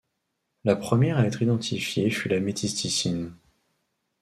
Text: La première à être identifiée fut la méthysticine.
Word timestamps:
La 0.63 0.75
première 0.75 1.19
à 1.19 1.27
être 1.27 1.43
identifiée 1.43 2.09
fut 2.09 2.27
la 2.27 2.39
méthysticine. 2.39 3.35